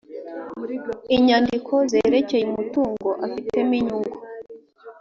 [1.15, 4.17] inyandiko zerekeye umutungo afitemo inyungu